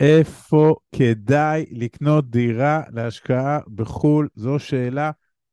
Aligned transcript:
איפה 0.00 0.74
כדאי 0.94 1.64
לקנות 1.70 2.30
דירה 2.30 2.82
להשקעה 2.92 3.58
בחו"ל? 3.74 4.28
זו 4.34 4.58
שאלה 4.58 5.10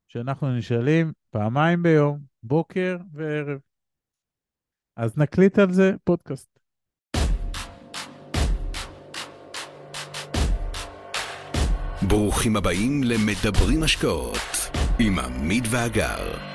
שאנחנו 0.08 0.56
נשאלים 0.56 1.12
פעמיים 1.30 1.82
ביום, 1.82 2.18
בוקר 2.42 2.96
וערב. 3.12 3.58
אז 4.96 5.18
נקליט 5.18 5.58
על 5.58 5.72
זה 5.72 5.92
פודקאסט. 6.04 6.58
ברוכים 12.08 12.56
הבאים 12.56 13.04
למדברים 13.04 13.82
השקעות 13.82 14.70
עם 14.98 15.18
עמית 15.18 15.64
ואגר. 15.70 16.51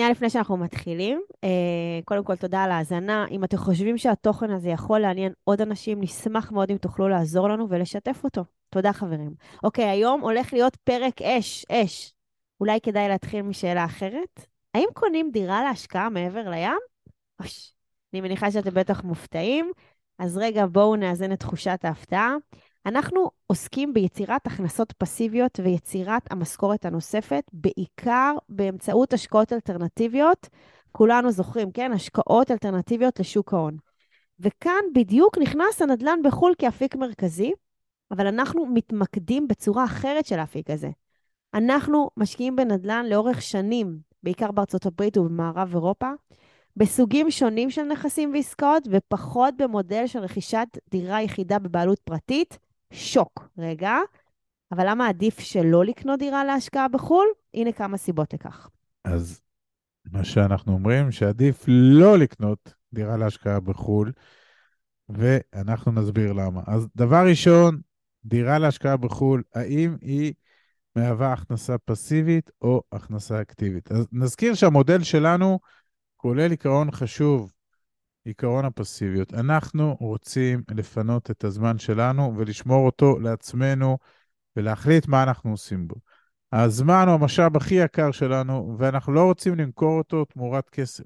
שנייה 0.00 0.10
לפני 0.10 0.30
שאנחנו 0.30 0.56
מתחילים, 0.56 1.22
אה, 1.44 2.00
קודם 2.04 2.24
כל 2.24 2.36
תודה 2.36 2.62
על 2.62 2.70
ההאזנה. 2.70 3.26
אם 3.30 3.44
אתם 3.44 3.56
חושבים 3.56 3.98
שהתוכן 3.98 4.50
הזה 4.50 4.68
יכול 4.68 5.00
לעניין 5.00 5.32
עוד 5.44 5.60
אנשים, 5.60 6.00
נשמח 6.00 6.52
מאוד 6.52 6.70
אם 6.70 6.76
תוכלו 6.76 7.08
לעזור 7.08 7.48
לנו 7.48 7.68
ולשתף 7.68 8.20
אותו. 8.24 8.44
תודה, 8.70 8.92
חברים. 8.92 9.34
אוקיי, 9.64 9.84
היום 9.84 10.20
הולך 10.20 10.52
להיות 10.52 10.76
פרק 10.76 11.22
אש, 11.22 11.64
אש. 11.70 12.12
אולי 12.60 12.80
כדאי 12.80 13.08
להתחיל 13.08 13.42
משאלה 13.42 13.84
אחרת? 13.84 14.46
האם 14.74 14.88
קונים 14.94 15.30
דירה 15.32 15.62
להשקעה 15.62 16.08
מעבר 16.08 16.50
לים? 16.50 16.78
אוש, 17.40 17.74
אני 18.12 18.20
מניחה 18.20 18.50
שאתם 18.50 18.74
בטח 18.74 19.04
מופתעים. 19.04 19.72
אז 20.18 20.36
רגע, 20.36 20.66
בואו 20.66 20.96
נאזן 20.96 21.32
את 21.32 21.40
תחושת 21.40 21.78
ההפתעה. 21.82 22.34
אנחנו 22.86 23.30
עוסקים 23.50 23.94
ביצירת 23.94 24.46
הכנסות 24.46 24.92
פסיביות 24.92 25.60
ויצירת 25.64 26.32
המשכורת 26.32 26.84
הנוספת, 26.84 27.50
בעיקר 27.52 28.34
באמצעות 28.48 29.12
השקעות 29.12 29.52
אלטרנטיביות. 29.52 30.48
כולנו 30.92 31.30
זוכרים, 31.30 31.72
כן? 31.72 31.92
השקעות 31.92 32.50
אלטרנטיביות 32.50 33.20
לשוק 33.20 33.54
ההון. 33.54 33.76
וכאן 34.40 34.80
בדיוק 34.94 35.38
נכנס 35.38 35.82
הנדל"ן 35.82 36.18
בחו"ל 36.24 36.54
כאפיק 36.58 36.96
מרכזי, 36.96 37.52
אבל 38.10 38.26
אנחנו 38.26 38.66
מתמקדים 38.66 39.48
בצורה 39.48 39.84
אחרת 39.84 40.26
של 40.26 40.38
האפיק 40.38 40.70
הזה. 40.70 40.88
אנחנו 41.54 42.10
משקיעים 42.16 42.56
בנדל"ן 42.56 43.06
לאורך 43.06 43.42
שנים, 43.42 43.98
בעיקר 44.22 44.50
בארצות 44.50 44.86
הברית 44.86 45.16
ובמערב 45.16 45.70
אירופה, 45.74 46.10
בסוגים 46.76 47.30
שונים 47.30 47.70
של 47.70 47.82
נכסים 47.82 48.32
ועסקאות, 48.34 48.82
ופחות 48.90 49.54
במודל 49.56 50.06
של 50.06 50.18
רכישת 50.18 50.68
דירה 50.90 51.22
יחידה 51.22 51.58
בבעלות 51.58 51.98
פרטית, 51.98 52.58
שוק. 52.92 53.48
רגע, 53.58 53.96
אבל 54.72 54.84
למה 54.88 55.08
עדיף 55.08 55.40
שלא 55.40 55.84
לקנות 55.84 56.18
דירה 56.18 56.44
להשקעה 56.44 56.88
בחו"ל? 56.88 57.26
הנה 57.54 57.72
כמה 57.72 57.96
סיבות 57.96 58.34
לכך. 58.34 58.68
אז 59.04 59.40
מה 60.12 60.24
שאנחנו 60.24 60.72
אומרים, 60.72 61.12
שעדיף 61.12 61.64
לא 61.68 62.18
לקנות 62.18 62.74
דירה 62.92 63.16
להשקעה 63.16 63.60
בחו"ל, 63.60 64.12
ואנחנו 65.08 65.92
נסביר 65.92 66.32
למה. 66.32 66.60
אז 66.66 66.88
דבר 66.96 67.26
ראשון, 67.28 67.80
דירה 68.24 68.58
להשקעה 68.58 68.96
בחו"ל, 68.96 69.42
האם 69.54 69.96
היא 70.00 70.32
מהווה 70.96 71.32
הכנסה 71.32 71.78
פסיבית 71.78 72.50
או 72.62 72.82
הכנסה 72.92 73.40
אקטיבית? 73.42 73.92
אז 73.92 74.06
נזכיר 74.12 74.54
שהמודל 74.54 75.02
שלנו 75.02 75.60
כולל 76.16 76.50
עיקרון 76.50 76.90
חשוב 76.90 77.52
עיקרון 78.24 78.64
הפסיביות. 78.64 79.34
אנחנו 79.34 79.96
רוצים 80.00 80.62
לפנות 80.70 81.30
את 81.30 81.44
הזמן 81.44 81.78
שלנו 81.78 82.34
ולשמור 82.36 82.86
אותו 82.86 83.18
לעצמנו 83.18 83.98
ולהחליט 84.56 85.06
מה 85.06 85.22
אנחנו 85.22 85.50
עושים 85.50 85.88
בו. 85.88 85.96
הזמן 86.52 87.04
הוא 87.06 87.14
המשאב 87.14 87.56
הכי 87.56 87.74
יקר 87.74 88.10
שלנו, 88.10 88.76
ואנחנו 88.78 89.12
לא 89.12 89.24
רוצים 89.24 89.54
למכור 89.54 89.98
אותו 89.98 90.24
תמורת 90.24 90.70
כסף. 90.70 91.04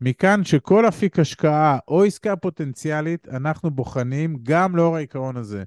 מכאן 0.00 0.44
שכל 0.44 0.88
אפיק 0.88 1.18
השקעה 1.18 1.78
או 1.88 2.04
עסקה 2.04 2.36
פוטנציאלית, 2.36 3.28
אנחנו 3.28 3.70
בוחנים 3.70 4.36
גם 4.42 4.76
לאור 4.76 4.96
העיקרון 4.96 5.36
הזה, 5.36 5.64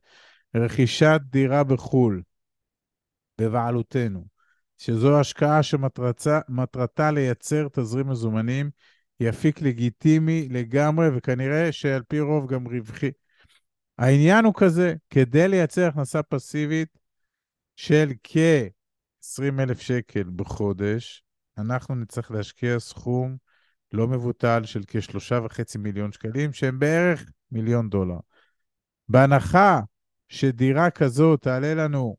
רכישת 0.55 1.21
דירה 1.29 1.63
בחו"ל, 1.63 2.21
בבעלותנו, 3.37 4.25
שזו 4.77 5.19
השקעה 5.19 5.63
שמטרתה 5.63 7.11
לייצר 7.11 7.67
תזרים 7.71 8.07
מזומנים 8.07 8.69
היא 9.23 9.29
אפיק 9.29 9.61
לגיטימי 9.61 10.47
לגמרי, 10.51 11.07
וכנראה 11.15 11.71
שעל 11.71 12.03
פי 12.07 12.19
רוב 12.19 12.53
גם 12.53 12.67
רווחי. 12.67 13.11
העניין 13.97 14.45
הוא 14.45 14.53
כזה, 14.57 14.95
כדי 15.09 15.47
לייצר 15.47 15.87
הכנסה 15.87 16.23
פסיבית 16.23 16.97
של 17.75 18.11
כ-20,000 18.23 19.79
שקל 19.79 20.23
בחודש, 20.35 21.23
אנחנו 21.57 21.95
נצטרך 21.95 22.31
להשקיע 22.31 22.79
סכום 22.79 23.37
לא 23.91 24.07
מבוטל 24.07 24.61
של 24.65 24.81
כ-3.5 24.87 25.77
מיליון 25.79 26.11
שקלים, 26.11 26.53
שהם 26.53 26.79
בערך 26.79 27.31
מיליון 27.51 27.89
דולר. 27.89 28.17
בהנחה 29.09 29.79
שדירה 30.29 30.89
כזו 30.89 31.37
תעלה 31.37 31.73
לנו 31.73 32.15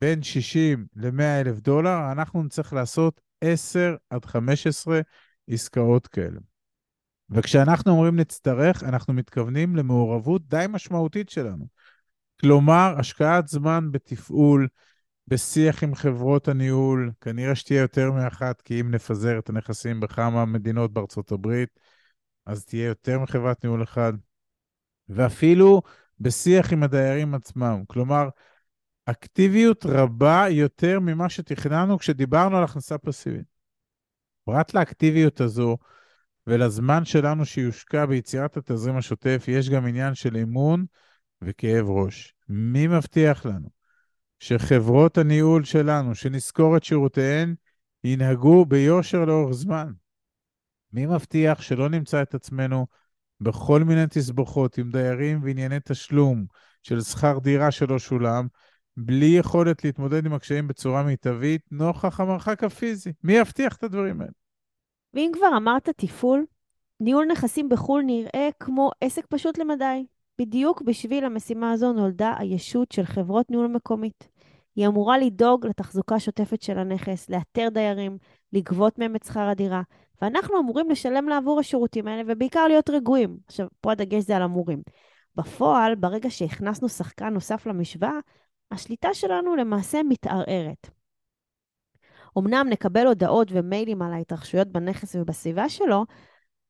בין 0.00 0.22
60 0.22 0.86
ל-100 0.96 1.40
אלף 1.40 1.60
דולר, 1.60 2.12
אנחנו 2.12 2.42
נצטרך 2.42 2.72
לעשות 2.72 3.20
10 3.40 3.96
עד 4.10 4.24
15 4.24 5.00
עסקאות 5.48 6.06
כאלה. 6.06 6.40
וכשאנחנו 7.30 7.92
אומרים 7.92 8.16
נצטרך, 8.16 8.82
אנחנו 8.82 9.14
מתכוונים 9.14 9.76
למעורבות 9.76 10.48
די 10.48 10.64
משמעותית 10.68 11.28
שלנו. 11.28 11.66
כלומר, 12.40 12.94
השקעת 12.98 13.48
זמן 13.48 13.92
בתפעול, 13.92 14.68
בשיח 15.26 15.82
עם 15.82 15.94
חברות 15.94 16.48
הניהול, 16.48 17.12
כנראה 17.20 17.54
שתהיה 17.54 17.80
יותר 17.80 18.10
מאחת, 18.12 18.60
כי 18.62 18.80
אם 18.80 18.90
נפזר 18.90 19.38
את 19.38 19.48
הנכסים 19.48 20.00
בכמה 20.00 20.44
מדינות 20.44 20.92
בארצות 20.92 21.32
הברית, 21.32 21.68
אז 22.46 22.64
תהיה 22.64 22.86
יותר 22.86 23.18
מחברת 23.18 23.64
ניהול 23.64 23.82
אחד, 23.82 24.12
ואפילו 25.08 25.82
בשיח 26.20 26.72
עם 26.72 26.82
הדיירים 26.82 27.34
עצמם. 27.34 27.82
כלומר, 27.86 28.28
אקטיביות 29.04 29.86
רבה 29.86 30.46
יותר 30.50 31.00
ממה 31.00 31.28
שתכננו 31.28 31.98
כשדיברנו 31.98 32.56
על 32.56 32.64
הכנסה 32.64 32.98
פסיבית. 32.98 33.57
פרט 34.48 34.74
לאקטיביות 34.74 35.40
הזו 35.40 35.76
ולזמן 36.46 37.04
שלנו 37.04 37.44
שיושקע 37.44 38.06
ביצירת 38.06 38.56
התזרים 38.56 38.96
השוטף, 38.96 39.44
יש 39.48 39.70
גם 39.70 39.86
עניין 39.86 40.14
של 40.14 40.36
אמון 40.36 40.84
וכאב 41.42 41.90
ראש. 41.90 42.34
מי 42.48 42.86
מבטיח 42.86 43.46
לנו 43.46 43.68
שחברות 44.38 45.18
הניהול 45.18 45.64
שלנו, 45.64 46.14
שנזכור 46.14 46.76
את 46.76 46.84
שירותיהן, 46.84 47.54
ינהגו 48.04 48.66
ביושר 48.66 49.24
לאורך 49.24 49.52
זמן? 49.52 49.92
מי 50.92 51.06
מבטיח 51.06 51.62
שלא 51.62 51.88
נמצא 51.88 52.22
את 52.22 52.34
עצמנו 52.34 52.86
בכל 53.40 53.84
מיני 53.84 54.06
תסבוכות 54.10 54.78
עם 54.78 54.90
דיירים 54.90 55.42
וענייני 55.42 55.78
תשלום 55.84 56.44
של 56.82 57.00
שכר 57.00 57.38
דירה 57.38 57.70
שלא 57.70 57.98
שולם, 57.98 58.46
בלי 59.00 59.26
יכולת 59.26 59.84
להתמודד 59.84 60.26
עם 60.26 60.32
הקשיים 60.32 60.68
בצורה 60.68 61.02
מיטבית, 61.02 61.62
נוכח 61.70 62.20
המרחק 62.20 62.64
הפיזי. 62.64 63.12
מי 63.24 63.32
יבטיח 63.32 63.76
את 63.76 63.84
הדברים 63.84 64.20
האלה? 64.20 64.32
ואם 65.14 65.30
כבר 65.34 65.56
אמרת 65.56 65.88
תפעול, 65.88 66.44
ניהול 67.00 67.26
נכסים 67.26 67.68
בחו"ל 67.68 68.02
נראה 68.02 68.48
כמו 68.60 68.90
עסק 69.00 69.26
פשוט 69.26 69.58
למדי. 69.58 70.06
בדיוק 70.38 70.82
בשביל 70.82 71.24
המשימה 71.24 71.72
הזו 71.72 71.92
נולדה 71.92 72.34
הישות 72.38 72.92
של 72.92 73.04
חברות 73.04 73.50
ניהול 73.50 73.66
מקומית. 73.66 74.28
היא 74.76 74.86
אמורה 74.86 75.18
לדאוג 75.18 75.66
לתחזוקה 75.66 76.20
שוטפת 76.20 76.62
של 76.62 76.78
הנכס, 76.78 77.30
לאתר 77.30 77.68
דיירים, 77.72 78.18
לגבות 78.52 78.98
מהם 78.98 79.16
את 79.16 79.24
שכר 79.24 79.48
הדירה, 79.48 79.82
ואנחנו 80.22 80.60
אמורים 80.60 80.90
לשלם 80.90 81.28
לה 81.28 81.36
עבור 81.36 81.60
השירותים 81.60 82.08
האלה, 82.08 82.22
ובעיקר 82.26 82.66
להיות 82.68 82.90
רגועים. 82.90 83.36
עכשיו, 83.46 83.66
פה 83.80 83.92
הדגש 83.92 84.22
זה 84.22 84.36
על 84.36 84.42
אמורים. 84.42 84.82
בפועל, 85.36 85.94
ברגע 85.94 86.30
שהכנסנו 86.30 86.88
שחקן 86.88 87.28
נוסף 87.28 87.66
למשוואה, 87.66 88.18
השליטה 88.70 89.14
שלנו 89.14 89.56
למעשה 89.56 90.00
מתערערת. 90.08 90.90
אמנם 92.38 92.66
נקבל 92.70 93.06
הודעות 93.06 93.48
ומיילים 93.50 94.02
על 94.02 94.12
ההתרחשויות 94.12 94.68
בנכס 94.68 95.16
ובסביבה 95.16 95.68
שלו, 95.68 96.04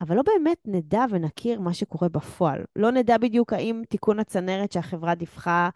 אבל 0.01 0.17
לא 0.17 0.23
באמת 0.23 0.59
נדע 0.65 1.05
ונכיר 1.11 1.61
מה 1.61 1.75
שקורה 1.75 2.09
בפועל. 2.09 2.65
לא 2.77 2.91
נדע 2.91 3.19
בדיוק 3.19 3.53
האם 3.53 3.83
תיקון 3.89 4.21
הצנרת 4.21 4.73
שהחברה 4.73 5.15
דיווחה 5.15 5.69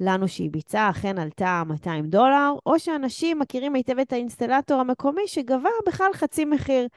לנו 0.00 0.28
שהיא 0.28 0.50
ביצעה 0.50 0.90
אכן 0.90 1.18
עלתה 1.18 1.62
200 1.66 2.06
דולר, 2.06 2.52
או 2.66 2.78
שאנשים 2.78 3.38
מכירים 3.38 3.74
היטב 3.74 3.98
את 3.98 4.12
האינסטלטור 4.12 4.80
המקומי 4.80 5.22
שגבה 5.26 5.70
בכלל 5.86 6.10
חצי 6.14 6.44
מחיר. 6.44 6.88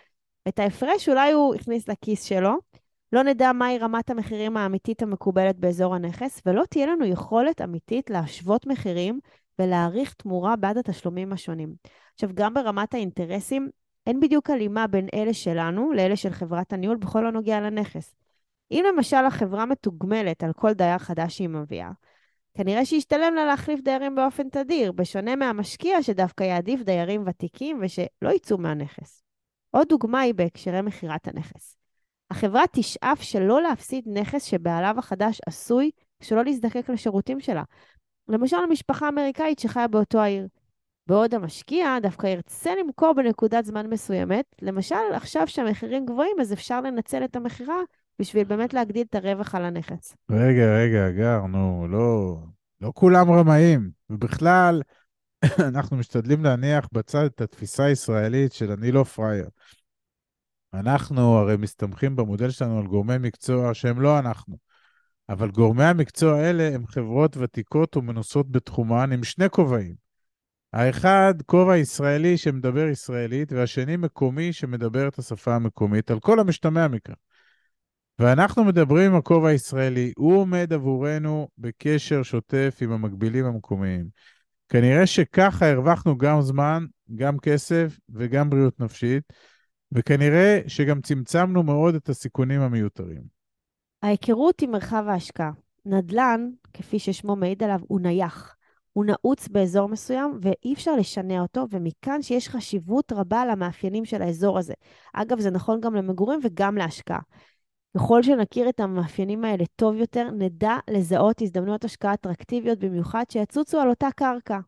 את 0.47 0.59
ההפרש 0.59 1.09
אולי 1.09 1.31
הוא 1.31 1.55
הכניס 1.55 1.89
לכיס 1.89 2.23
שלו. 2.23 2.51
לא 3.13 3.23
נדע 3.23 3.51
מהי 3.51 3.77
רמת 3.77 4.09
המחירים 4.09 4.57
האמיתית 4.57 5.01
המקובלת 5.01 5.59
באזור 5.59 5.95
הנכס, 5.95 6.41
ולא 6.45 6.63
תהיה 6.69 6.87
לנו 6.87 7.05
יכולת 7.05 7.61
אמיתית 7.61 8.09
להשוות 8.09 8.67
מחירים 8.67 9.19
ולהעריך 9.59 10.13
תמורה 10.13 10.55
בעד 10.55 10.77
התשלומים 10.77 11.33
השונים. 11.33 11.73
עכשיו, 12.13 12.29
גם 12.33 12.53
ברמת 12.53 12.93
האינטרסים, 12.93 13.69
אין 14.07 14.19
בדיוק 14.19 14.49
הלימה 14.49 14.87
בין 14.87 15.07
אלה 15.13 15.33
שלנו 15.33 15.93
לאלה 15.93 16.15
של 16.15 16.29
חברת 16.29 16.73
הניהול 16.73 16.97
בכל 16.97 17.27
הנוגע 17.27 17.59
לנכס. 17.59 18.15
אם 18.71 18.83
למשל 18.87 19.25
החברה 19.25 19.65
מתוגמלת 19.65 20.43
על 20.43 20.53
כל 20.53 20.73
דייר 20.73 20.97
חדש 20.97 21.37
שהיא 21.37 21.49
מביאה, 21.49 21.91
כנראה 22.53 22.85
שישתלם 22.85 23.35
לה 23.35 23.45
להחליף 23.45 23.79
דיירים 23.81 24.15
באופן 24.15 24.49
תדיר, 24.49 24.91
בשונה 24.91 25.35
מהמשקיע 25.35 26.03
שדווקא 26.03 26.43
יעדיף 26.43 26.81
דיירים 26.81 27.23
ותיקים 27.25 27.79
ושלא 27.81 28.29
יצאו 28.35 28.57
מהנכס. 28.57 29.23
עוד 29.71 29.87
דוגמה 29.89 30.19
היא 30.19 30.33
בהקשרי 30.33 30.81
מכירת 30.81 31.27
הנכס. 31.27 31.77
החברה 32.31 32.63
תשאף 32.71 33.21
שלא 33.21 33.61
להפסיד 33.61 34.03
נכס 34.07 34.43
שבעליו 34.43 34.95
החדש 34.97 35.39
עשוי 35.45 35.91
שלא 36.21 36.43
להזדקק 36.43 36.89
לשירותים 36.89 37.39
שלה. 37.39 37.63
למשל, 38.27 38.57
משפחה 38.69 39.09
אמריקאית 39.09 39.59
שחיה 39.59 39.87
באותו 39.87 40.19
העיר. 40.19 40.47
בעוד 41.07 41.33
המשקיע 41.33 41.99
דווקא 42.01 42.27
ירצה 42.27 42.71
למכור 42.75 43.13
בנקודת 43.13 43.65
זמן 43.65 43.87
מסוימת, 43.87 44.45
למשל, 44.61 44.95
עכשיו 45.13 45.47
שהמחירים 45.47 46.05
גבוהים, 46.05 46.35
אז 46.41 46.53
אפשר 46.53 46.81
לנצל 46.81 47.23
את 47.23 47.35
המכירה 47.35 47.77
בשביל 48.19 48.43
באמת 48.43 48.73
להגדיל 48.73 49.05
את 49.09 49.15
הרווח 49.15 49.55
על 49.55 49.65
הנכס. 49.65 50.15
רגע, 50.31 50.77
רגע, 50.77 51.11
גר, 51.11 51.45
נו, 51.45 51.87
לא, 51.89 52.37
לא 52.81 52.91
כולם 52.95 53.31
רמאים. 53.31 53.89
ובכלל, 54.09 54.81
אנחנו 55.69 55.97
משתדלים 55.97 56.43
להניח 56.43 56.87
בצד 56.91 57.23
את 57.23 57.41
התפיסה 57.41 57.83
הישראלית 57.83 58.53
של 58.53 58.71
אני 58.71 58.91
לא 58.91 59.03
פראייר. 59.03 59.49
אנחנו 60.73 61.37
הרי 61.37 61.57
מסתמכים 61.57 62.15
במודל 62.15 62.49
שלנו 62.49 62.79
על 62.79 62.87
גורמי 62.87 63.17
מקצוע 63.17 63.73
שהם 63.73 64.01
לא 64.01 64.19
אנחנו. 64.19 64.57
אבל 65.29 65.51
גורמי 65.51 65.83
המקצוע 65.83 66.39
האלה 66.39 66.69
הם 66.73 66.87
חברות 66.87 67.37
ותיקות 67.37 67.97
ומנוסות 67.97 68.51
בתחומן 68.51 69.11
עם 69.11 69.23
שני 69.23 69.49
כובעים. 69.49 69.95
האחד, 70.73 71.33
כובע 71.45 71.77
ישראלי 71.77 72.37
שמדבר 72.37 72.87
ישראלית, 72.87 73.51
והשני 73.51 73.97
מקומי 73.97 74.53
שמדבר 74.53 75.07
את 75.07 75.19
השפה 75.19 75.55
המקומית, 75.55 76.11
על 76.11 76.19
כל 76.19 76.39
המשתמע 76.39 76.87
מכך. 76.87 77.13
ואנחנו 78.19 78.63
מדברים 78.63 79.11
עם 79.11 79.17
הכובע 79.17 79.49
הישראלי, 79.49 80.13
הוא 80.17 80.37
עומד 80.37 80.73
עבורנו 80.73 81.47
בקשר 81.57 82.23
שוטף 82.23 82.77
עם 82.81 82.91
המקבילים 82.91 83.45
המקומיים. 83.45 84.05
כנראה 84.69 85.07
שככה 85.07 85.69
הרווחנו 85.69 86.17
גם 86.17 86.41
זמן, 86.41 86.85
גם 87.15 87.39
כסף 87.39 87.99
וגם 88.09 88.49
בריאות 88.49 88.79
נפשית, 88.79 89.23
וכנראה 89.91 90.59
שגם 90.67 91.01
צמצמנו 91.01 91.63
מאוד 91.63 91.95
את 91.95 92.09
הסיכונים 92.09 92.61
המיותרים. 92.61 93.21
ההיכרות 94.03 94.61
עם 94.61 94.71
מרחב 94.71 95.03
ההשקעה. 95.07 95.51
נדל"ן, 95.85 96.49
כפי 96.73 96.99
ששמו 96.99 97.35
מעיד 97.35 97.63
עליו, 97.63 97.79
הוא 97.87 97.99
נייח. 98.01 98.55
הוא 98.93 99.05
נעוץ 99.05 99.47
באזור 99.47 99.89
מסוים 99.89 100.39
ואי 100.41 100.73
אפשר 100.73 100.95
לשנע 100.95 101.41
אותו, 101.41 101.65
ומכאן 101.71 102.21
שיש 102.21 102.49
חשיבות 102.49 103.11
רבה 103.11 103.45
למאפיינים 103.45 104.05
של 104.05 104.21
האזור 104.21 104.57
הזה. 104.57 104.73
אגב, 105.13 105.39
זה 105.39 105.51
נכון 105.51 105.81
גם 105.81 105.95
למגורים 105.95 106.39
וגם 106.43 106.77
להשקעה. 106.77 107.19
ככל 107.97 108.23
שנכיר 108.23 108.69
את 108.69 108.79
המאפיינים 108.79 109.45
האלה 109.45 109.63
טוב 109.75 109.95
יותר, 109.95 110.29
נדע 110.31 110.75
לזהות 110.89 111.41
הזדמנויות 111.41 111.83
השקעה 111.85 112.13
אטרקטיביות 112.13 112.79
במיוחד 112.79 113.23
שיצוצו 113.29 113.79
על 113.79 113.89
אותה 113.89 114.07
קרקע. 114.15 114.59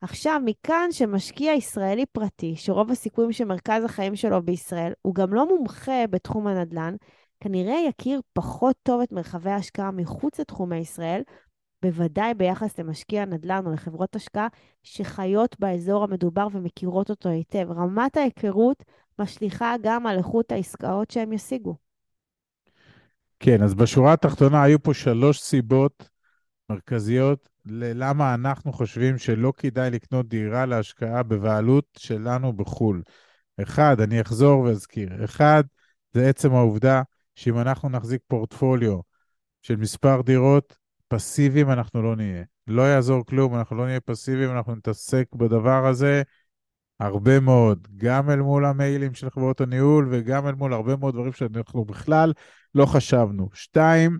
עכשיו, 0.00 0.40
מכאן 0.44 0.88
שמשקיע 0.90 1.52
ישראלי 1.52 2.06
פרטי, 2.06 2.56
שרוב 2.56 2.90
הסיכויים 2.90 3.32
שמרכז 3.32 3.84
החיים 3.84 4.16
שלו 4.16 4.42
בישראל, 4.42 4.92
הוא 5.02 5.14
גם 5.14 5.34
לא 5.34 5.48
מומחה 5.48 6.06
בתחום 6.10 6.46
הנדל"ן, 6.46 6.94
כנראה 7.40 7.76
יכיר 7.88 8.20
פחות 8.32 8.76
טוב 8.82 9.00
את 9.00 9.12
מרחבי 9.12 9.50
ההשקעה 9.50 9.90
מחוץ 9.90 10.40
לתחומי 10.40 10.76
ישראל, 10.76 11.22
בוודאי 11.82 12.34
ביחס 12.34 12.78
למשקיע 12.78 13.24
נדל"ן 13.24 13.62
או 13.66 13.72
לחברות 13.72 14.16
השקעה 14.16 14.48
שחיות 14.82 15.56
באזור 15.60 16.04
המדובר 16.04 16.46
ומכירות 16.52 17.10
אותו 17.10 17.28
היטב. 17.28 17.70
רמת 17.70 18.16
ההיכרות 18.16 18.82
משליכה 19.18 19.74
גם 19.82 20.06
על 20.06 20.18
איכות 20.18 20.52
העסקאות 20.52 21.10
שהם 21.10 21.32
ישיגו. 21.32 21.76
כן, 23.40 23.62
אז 23.62 23.74
בשורה 23.74 24.12
התחתונה 24.12 24.62
היו 24.62 24.82
פה 24.82 24.94
שלוש 24.94 25.40
סיבות 25.40 26.08
מרכזיות 26.70 27.48
ללמה 27.66 28.34
אנחנו 28.34 28.72
חושבים 28.72 29.18
שלא 29.18 29.52
כדאי 29.56 29.90
לקנות 29.90 30.28
דירה 30.28 30.66
להשקעה 30.66 31.22
בבעלות 31.22 31.84
שלנו 31.98 32.52
בחו"ל. 32.52 33.02
אחד, 33.62 34.00
אני 34.00 34.20
אחזור 34.20 34.60
ואזכיר. 34.60 35.24
אחד, 35.24 35.64
זה 36.12 36.28
עצם 36.28 36.54
העובדה 36.54 37.02
שאם 37.34 37.58
אנחנו 37.58 37.88
נחזיק 37.88 38.20
פורטפוליו 38.28 38.98
של 39.62 39.76
מספר 39.76 40.22
דירות, 40.22 40.76
פסיביים 41.08 41.70
אנחנו 41.70 42.02
לא 42.02 42.16
נהיה. 42.16 42.44
לא 42.66 42.82
יעזור 42.82 43.26
כלום, 43.26 43.54
אנחנו 43.54 43.76
לא 43.76 43.86
נהיה 43.86 44.00
פסיביים, 44.00 44.50
אנחנו 44.50 44.74
נתעסק 44.74 45.26
בדבר 45.34 45.86
הזה 45.86 46.22
הרבה 47.00 47.40
מאוד, 47.40 47.88
גם 47.96 48.30
אל 48.30 48.40
מול 48.40 48.64
המיילים 48.64 49.14
של 49.14 49.30
חברות 49.30 49.60
הניהול 49.60 50.08
וגם 50.10 50.46
אל 50.46 50.54
מול 50.54 50.72
הרבה 50.72 50.96
מאוד 50.96 51.14
דברים 51.14 51.32
שאנחנו 51.32 51.84
בכלל 51.84 52.32
לא 52.74 52.86
חשבנו. 52.86 53.48
שתיים, 53.54 54.18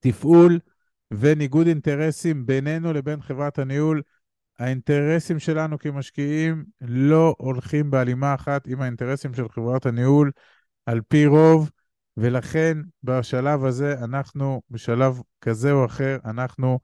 תפעול 0.00 0.58
וניגוד 1.10 1.66
אינטרסים 1.66 2.46
בינינו 2.46 2.92
לבין 2.92 3.22
חברת 3.22 3.58
הניהול. 3.58 4.02
האינטרסים 4.58 5.38
שלנו 5.38 5.78
כמשקיעים 5.78 6.64
לא 6.80 7.34
הולכים 7.38 7.90
בהלימה 7.90 8.34
אחת 8.34 8.66
עם 8.66 8.82
האינטרסים 8.82 9.34
של 9.34 9.48
חברת 9.48 9.86
הניהול 9.86 10.30
על 10.86 11.00
פי 11.08 11.26
רוב, 11.26 11.70
ולכן 12.16 12.78
בשלב 13.02 13.64
הזה 13.64 13.92
אנחנו, 14.04 14.62
בשלב 14.70 15.20
כזה 15.40 15.72
או 15.72 15.86
אחר, 15.86 16.18
אנחנו, 16.24 16.78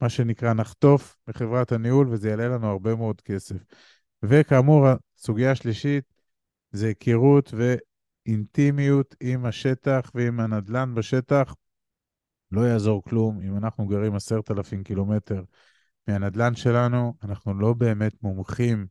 מה 0.00 0.08
שנקרא, 0.08 0.52
נחטוף 0.52 1.16
מחברת 1.28 1.72
הניהול, 1.72 2.08
וזה 2.08 2.30
יעלה 2.30 2.48
לנו 2.48 2.70
הרבה 2.70 2.94
מאוד 2.94 3.20
כסף. 3.20 3.56
וכאמור, 4.22 4.86
הסוגיה 5.18 5.50
השלישית 5.50 6.04
זה 6.72 6.86
היכרות 6.86 7.54
ואינטימיות 8.26 9.14
עם 9.20 9.44
השטח 9.46 10.10
ועם 10.14 10.40
הנדל"ן 10.40 10.94
בשטח. 10.94 11.54
לא 12.52 12.60
יעזור 12.60 13.02
כלום 13.02 13.40
אם 13.40 13.56
אנחנו 13.56 13.86
גרים 13.86 14.14
עשרת 14.14 14.50
אלפים 14.50 14.84
קילומטר 14.84 15.42
מהנדל"ן 16.08 16.54
שלנו, 16.54 17.14
אנחנו 17.22 17.54
לא 17.54 17.72
באמת 17.72 18.22
מומחים 18.22 18.86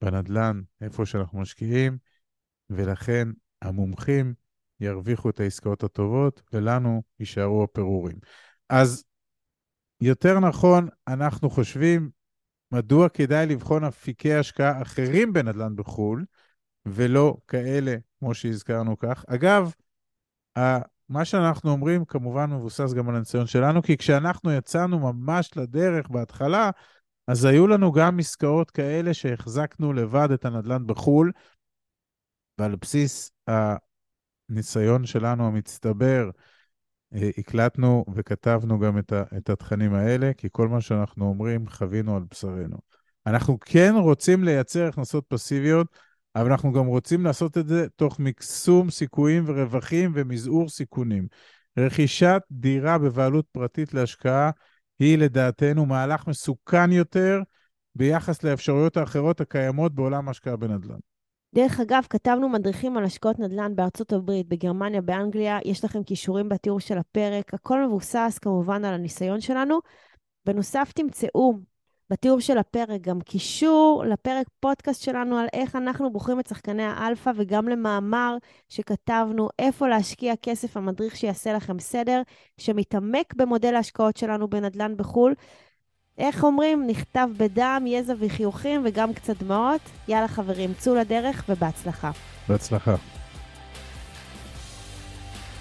בנדל"ן 0.00 0.60
איפה 0.80 1.06
שאנחנו 1.06 1.40
משקיעים, 1.40 1.98
ולכן 2.70 3.28
המומחים 3.62 4.34
ירוויחו 4.80 5.30
את 5.30 5.40
העסקאות 5.40 5.84
הטובות, 5.84 6.42
ולנו 6.52 7.02
יישארו 7.20 7.64
הפירורים. 7.64 8.16
אז 8.68 9.04
יותר 10.00 10.40
נכון, 10.40 10.88
אנחנו 11.08 11.50
חושבים 11.50 12.10
מדוע 12.72 13.08
כדאי 13.08 13.46
לבחון 13.46 13.84
אפיקי 13.84 14.34
השקעה 14.34 14.82
אחרים 14.82 15.32
בנדל"ן 15.32 15.76
בחו"ל, 15.76 16.24
ולא 16.86 17.36
כאלה, 17.48 17.96
כמו 18.18 18.34
שהזכרנו 18.34 18.98
כך. 18.98 19.24
אגב, 19.28 19.72
מה 21.08 21.24
שאנחנו 21.24 21.70
אומרים 21.70 22.04
כמובן 22.04 22.50
מבוסס 22.50 22.92
גם 22.92 23.08
על 23.08 23.16
הניסיון 23.16 23.46
שלנו, 23.46 23.82
כי 23.82 23.96
כשאנחנו 23.96 24.52
יצאנו 24.52 24.98
ממש 24.98 25.50
לדרך 25.56 26.08
בהתחלה, 26.08 26.70
אז 27.26 27.44
היו 27.44 27.66
לנו 27.66 27.92
גם 27.92 28.18
עסקאות 28.18 28.70
כאלה 28.70 29.14
שהחזקנו 29.14 29.92
לבד 29.92 30.28
את 30.34 30.44
הנדל"ן 30.44 30.86
בחו"ל, 30.86 31.32
ועל 32.58 32.76
בסיס 32.76 33.30
הניסיון 34.50 35.06
שלנו 35.06 35.46
המצטבר, 35.46 36.30
אה, 37.14 37.30
הקלטנו 37.38 38.04
וכתבנו 38.14 38.78
גם 38.78 38.98
את, 38.98 39.12
ה, 39.12 39.22
את 39.36 39.50
התכנים 39.50 39.94
האלה, 39.94 40.30
כי 40.36 40.48
כל 40.52 40.68
מה 40.68 40.80
שאנחנו 40.80 41.24
אומרים 41.24 41.68
חווינו 41.68 42.16
על 42.16 42.22
בשרנו. 42.30 42.76
אנחנו 43.26 43.58
כן 43.60 43.94
רוצים 43.96 44.44
לייצר 44.44 44.86
הכנסות 44.86 45.24
פסיביות, 45.28 45.86
אבל 46.40 46.50
אנחנו 46.50 46.72
גם 46.72 46.86
רוצים 46.86 47.24
לעשות 47.24 47.58
את 47.58 47.68
זה 47.68 47.86
תוך 47.96 48.20
מקסום 48.20 48.90
סיכויים 48.90 49.44
ורווחים 49.46 50.12
ומזעור 50.14 50.68
סיכונים. 50.68 51.26
רכישת 51.78 52.42
דירה 52.50 52.98
בבעלות 52.98 53.46
פרטית 53.52 53.94
להשקעה 53.94 54.50
היא 54.98 55.18
לדעתנו 55.18 55.86
מהלך 55.86 56.26
מסוכן 56.26 56.92
יותר 56.92 57.40
ביחס 57.94 58.42
לאפשרויות 58.42 58.96
האחרות 58.96 59.40
הקיימות 59.40 59.94
בעולם 59.94 60.28
ההשקעה 60.28 60.56
בנדל"ן. 60.56 60.98
דרך 61.54 61.80
אגב, 61.80 62.06
כתבנו 62.10 62.48
מדריכים 62.48 62.96
על 62.96 63.04
השקעות 63.04 63.38
נדל"ן 63.38 63.76
בארצות 63.76 64.12
הברית, 64.12 64.48
בגרמניה, 64.48 65.00
באנגליה, 65.00 65.58
יש 65.64 65.84
לכם 65.84 66.02
קישורים 66.02 66.48
בתיאור 66.48 66.80
של 66.80 66.98
הפרק, 66.98 67.54
הכל 67.54 67.86
מבוסס 67.86 68.38
כמובן 68.42 68.84
על 68.84 68.94
הניסיון 68.94 69.40
שלנו. 69.40 69.78
בנוסף, 70.46 70.92
תמצאו 70.94 71.58
בתיאור 72.10 72.40
של 72.40 72.58
הפרק 72.58 73.00
גם 73.00 73.20
קישור 73.20 74.04
לפרק 74.06 74.46
פודקאסט 74.60 75.02
שלנו 75.02 75.38
על 75.38 75.46
איך 75.52 75.76
אנחנו 75.76 76.12
בוחרים 76.12 76.40
את 76.40 76.46
שחקני 76.46 76.82
האלפא, 76.82 77.30
וגם 77.36 77.68
למאמר 77.68 78.36
שכתבנו 78.68 79.48
איפה 79.58 79.88
להשקיע 79.88 80.34
כסף, 80.42 80.76
המדריך 80.76 81.16
שיעשה 81.16 81.52
לכם 81.52 81.78
סדר, 81.78 82.22
שמתעמק 82.58 83.34
במודל 83.34 83.74
ההשקעות 83.74 84.16
שלנו 84.16 84.48
בנדל"ן 84.48 84.96
בחו"ל. 84.96 85.34
איך 86.18 86.44
אומרים? 86.44 86.86
נכתב 86.86 87.28
בדם, 87.36 87.84
יזע 87.86 88.14
וחיוכים 88.18 88.82
וגם 88.84 89.14
קצת 89.14 89.42
דמעות. 89.42 89.80
יאללה 90.08 90.28
חברים, 90.28 90.74
צאו 90.74 90.94
לדרך 90.94 91.44
ובהצלחה. 91.48 92.10
בהצלחה. 92.48 92.94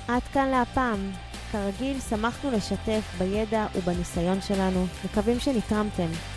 עד 0.07 0.21
כאן 0.33 0.49
להפעם. 0.49 1.11
כרגיל, 1.51 1.99
שמחנו 1.99 2.51
לשתף 2.51 3.15
בידע 3.17 3.67
ובניסיון 3.75 4.41
שלנו. 4.41 4.85
מקווים 5.05 5.39
שנתרמתם. 5.39 6.36